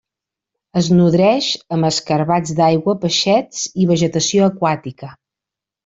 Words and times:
Es 0.79 0.87
nodreix 0.99 1.49
amb 1.77 1.89
escarabats 1.91 2.55
d'aigua, 2.63 2.99
peixets 3.07 3.63
i 3.85 3.89
vegetació 3.95 4.51
aquàtica. 4.53 5.17